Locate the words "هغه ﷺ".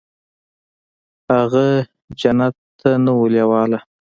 1.35-1.87